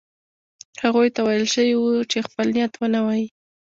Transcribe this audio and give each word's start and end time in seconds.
هغوی 0.83 1.07
ته 1.15 1.19
ویل 1.23 1.45
شوي 1.53 1.75
وو 1.77 2.07
چې 2.11 2.17
خپل 2.27 2.47
نیت 2.55 2.73
ونه 2.77 2.99
وايي. 3.05 3.25